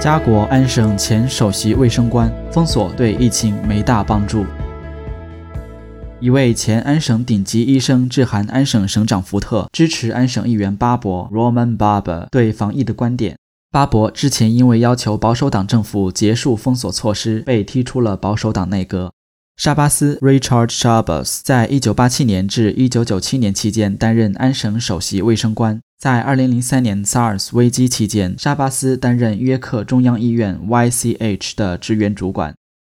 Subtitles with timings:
[0.00, 4.46] 加国安省前首席卫生官封锁对疫情没大帮助。
[6.20, 13.36] 一位前安省顶级医生致函安省省长福特，支持安省议员巴伯 （Roman Barber） 对防疫的观点。
[13.72, 19.10] 巴伯之前因为要求保守党政府结束封锁措施，被踢出了保守党内阁。
[19.58, 25.80] 沙巴斯 （Richard Shabas） 在1987年至1997年期间担任安省首席卫生官。
[25.98, 32.54] 在2003年 SARS 危机期间，沙巴斯担任约克中央医院 （YCH） 的职员主管。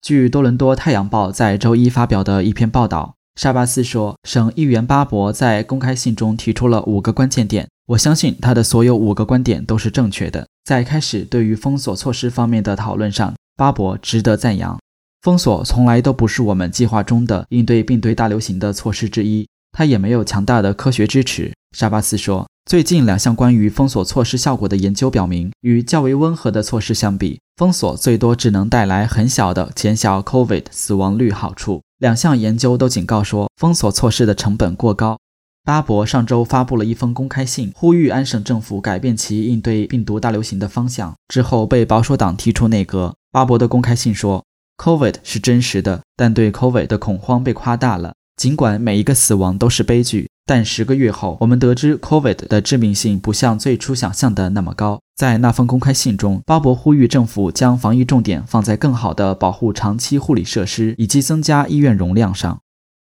[0.00, 7.66] 据多伦多太阳报在周一发表的一篇报道，沙巴斯说，省议员巴伯在公开信中提出了五个关键点。
[7.88, 10.46] 我相信他的所有五个观点都是正确的。
[10.64, 14.78] 在开始对于封锁措施方面的讨论上，巴伯值得赞扬。
[15.24, 21.50] 封锁从来都不是我们计划中的应对病毒大流行的措施之一，它也没有强大的科学支持。
[21.74, 22.46] 沙巴斯说。
[22.66, 31.80] 最近两项关于封锁措施效果的研究表明，与较为温和的措施相比，封锁最多只能带来很小的减小 COVID 死亡率好处。
[31.98, 35.18] 两项研究都警告说，封锁措施的成本过高。
[35.64, 43.14] 巴伯上周发布了一封公开信，呼吁安省政府改变其应对病毒大流行的方向，之后被保守党踢出内阁。
[43.30, 44.44] 巴伯的公开信说
[44.76, 48.14] ：“COVID 是真实的，但对 COVID 的恐慌被夸大了。
[48.36, 55.00] 尽管每一个死亡都是悲剧。”但十个月后，我们得知 COVID 的致命性不像最初想象的那么高。
[55.16, 62.60] 在那封公开信中，巴伯呼吁政府将防疫重点放在更好的保护长期护理设施以及增加医院容量上。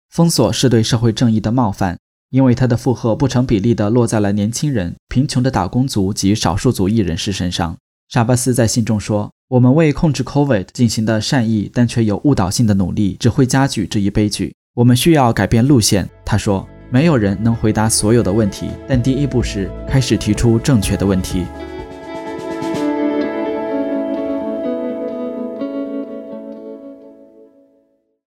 [0.09, 1.99] 封锁是对社会正义的冒犯，
[2.31, 7.77] 因为它的负荷不成比例地落在了年轻人、贫穷的打工族及少数族裔人士身上。
[8.09, 14.53] 沙巴斯在信中说：“我们为控制 COVID 进行的善意但却有误导性的努力，只会加剧这一悲剧。
[14.75, 16.67] 我们需要改变路线。”他说。
[16.89, 21.45] 没有人能回答所有的问题，但第一步是开始提出正确的问题。